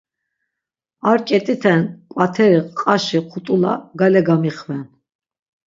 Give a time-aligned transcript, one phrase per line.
[1.09, 1.81] Ar k̆et̆iten
[2.13, 4.81] ǩvateri qaşi xut̆ula gale gamixven.